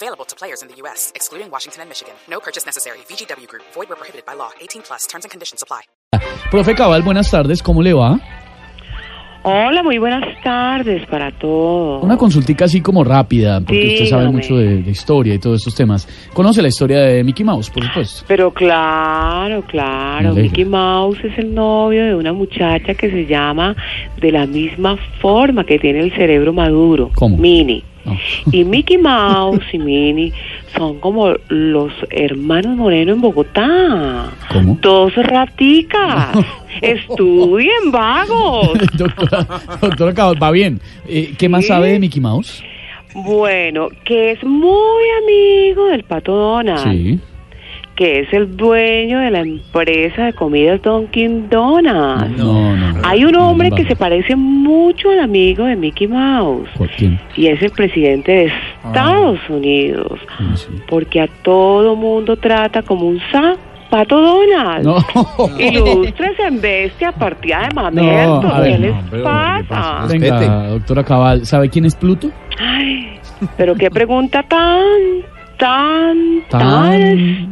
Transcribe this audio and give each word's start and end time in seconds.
Available 0.00 0.24
to 0.26 0.36
players 0.36 0.62
in 0.62 0.68
the 0.68 0.76
U.S., 0.82 1.10
excluding 1.16 1.50
Washington 1.50 1.80
and 1.82 1.88
Michigan. 1.90 2.14
No 2.30 2.38
purchase 2.38 2.64
necessary. 2.64 2.98
VGW 3.10 3.48
Group. 3.48 3.64
Void 3.74 3.88
where 3.88 3.96
prohibited 3.96 4.24
by 4.24 4.34
law. 4.34 4.50
18 4.60 4.82
plus. 4.82 5.08
Terms 5.08 5.24
and 5.24 5.30
conditions 5.32 5.60
apply. 5.60 5.82
Profe 6.52 6.76
Cabal, 6.76 7.02
buenas 7.02 7.28
tardes, 7.32 7.60
¿cómo 7.62 7.82
le 7.82 7.92
va? 7.94 8.16
Hola, 9.42 9.82
muy 9.82 9.98
buenas 9.98 10.22
tardes 10.44 11.04
para 11.06 11.32
todos. 11.38 12.02
Una 12.04 12.16
consultica 12.16 12.66
así 12.66 12.80
como 12.80 13.02
rápida, 13.02 13.60
porque 13.60 13.94
usted 13.94 14.06
sabe 14.06 14.22
Dígame. 14.26 14.36
mucho 14.38 14.56
de, 14.56 14.82
de 14.82 14.90
historia 14.90 15.34
y 15.34 15.38
todos 15.40 15.56
estos 15.58 15.74
temas. 15.74 16.06
¿Conoce 16.32 16.62
la 16.62 16.68
historia 16.68 17.00
de 17.00 17.24
Mickey 17.24 17.44
Mouse, 17.44 17.68
por 17.70 17.84
supuesto? 17.84 18.24
Pero 18.28 18.52
claro, 18.52 19.62
claro. 19.62 20.34
Mickey 20.34 20.64
Mouse 20.64 21.18
es 21.24 21.38
el 21.38 21.54
novio 21.54 22.04
de 22.04 22.14
una 22.14 22.32
muchacha 22.32 22.94
que 22.94 23.10
se 23.10 23.26
llama 23.26 23.74
de 24.20 24.30
la 24.32 24.46
misma 24.46 24.96
forma 25.20 25.64
que 25.64 25.78
tiene 25.78 26.00
el 26.00 26.12
cerebro 26.14 26.52
maduro, 26.52 27.10
¿Cómo? 27.14 27.36
Minnie. 27.36 27.84
No. 28.04 28.16
Y 28.52 28.64
Mickey 28.64 28.96
Mouse 28.98 29.64
y 29.72 29.78
Minnie 29.78 30.32
son 30.76 30.98
como 31.00 31.34
los 31.48 31.92
hermanos 32.10 32.76
Moreno 32.76 33.12
en 33.12 33.20
Bogotá. 33.20 34.30
¿Cómo? 34.52 34.78
Dos 34.80 35.14
raticas. 35.16 36.36
Estudien, 36.80 37.90
vagos. 37.90 38.70
doctora, 38.96 39.46
doctora 39.80 40.32
va 40.34 40.50
bien. 40.50 40.80
Eh, 41.06 41.34
¿Qué 41.38 41.48
más 41.48 41.62
Sí. 41.62 41.68
sabe 41.68 41.92
de 41.92 41.98
Mickey 41.98 42.20
Mouse? 42.20 42.62
Bueno, 43.14 43.88
que 44.04 44.32
es 44.32 44.44
muy 44.44 45.04
amigo 45.22 45.86
del 45.86 46.04
pato 46.04 46.32
Donald. 46.34 46.90
Sí. 46.92 47.18
Que 47.98 48.20
es 48.20 48.32
el 48.32 48.56
dueño 48.56 49.18
de 49.18 49.32
la 49.32 49.40
empresa 49.40 50.26
de 50.26 50.32
comidas 50.32 50.80
Dunkin' 50.82 51.48
Donuts. 51.50 52.30
No, 52.38 52.76
no. 52.76 53.00
Hay 53.02 53.24
un 53.24 53.32
no, 53.32 53.50
hombre 53.50 53.70
no, 53.70 53.76
que 53.76 53.84
se 53.86 53.96
parece 53.96 54.36
mucho 54.36 55.10
al 55.10 55.18
amigo 55.18 55.64
de 55.64 55.74
Mickey 55.74 56.06
Mouse 56.06 56.68
¿Por 56.78 56.88
quién? 56.90 57.18
y 57.36 57.48
es 57.48 57.60
el 57.60 57.72
presidente 57.72 58.30
de 58.30 58.52
Estados 58.86 59.40
Unidos, 59.48 60.12
¿Cómo 60.36 60.52
así? 60.52 60.68
porque 60.88 61.20
a 61.22 61.26
todo 61.42 61.96
mundo 61.96 62.36
trata 62.36 62.82
como 62.82 63.08
un 63.08 63.18
zapato 63.32 64.20
Donald. 64.20 64.84
No. 64.84 64.98
Ilustres 65.58 66.38
en 66.38 66.60
bestia, 66.60 67.10
partida 67.10 67.66
de 67.68 67.74
mamerto. 67.74 68.42
ver, 68.60 68.72
¿Qué 68.74 68.78
les 68.78 68.92
no, 68.94 68.98
hombre, 69.00 69.22
pasa? 69.24 69.58
¿qué 69.62 69.68
pasa? 69.68 70.06
Venga, 70.12 70.66
doctora 70.68 71.02
Cabal, 71.02 71.46
¿sabe 71.46 71.68
quién 71.68 71.84
es 71.84 71.96
Pluto? 71.96 72.30
Ay, 72.60 73.18
pero 73.56 73.74
qué 73.74 73.90
pregunta 73.90 74.44
tan, 74.44 74.86
tan, 75.58 76.42
tan, 76.48 76.60
Tan- 76.60 77.02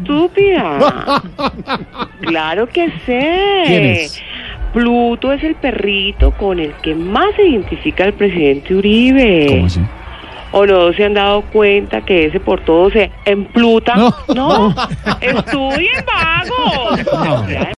estúpida. 0.00 1.22
claro 2.22 2.66
que 2.68 2.90
sé. 3.04 3.62
¿Quién 3.66 3.84
es? 3.84 4.22
Pluto 4.72 5.32
es 5.32 5.42
el 5.42 5.54
perrito 5.56 6.30
con 6.32 6.58
el 6.58 6.72
que 6.82 6.94
más 6.94 7.26
se 7.36 7.46
identifica 7.46 8.04
el 8.04 8.12
presidente 8.14 8.74
Uribe. 8.74 9.46
¿Cómo 9.48 9.66
así? 9.66 9.80
¿O 10.52 10.64
no 10.64 10.92
se 10.92 11.04
han 11.04 11.14
dado 11.14 11.42
cuenta 11.42 12.00
que 12.02 12.26
ese 12.26 12.40
por 12.40 12.60
todo 12.64 12.90
se 12.90 13.10
empluta? 13.24 13.94
No. 13.96 14.14
No. 14.34 14.74
Estudien 15.20 16.04
vagos. 16.06 17.00
No. 17.12 17.46